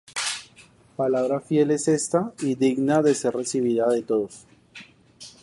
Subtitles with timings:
[0.95, 4.47] Palabra fiel es esta, y digna de ser recibida de todos.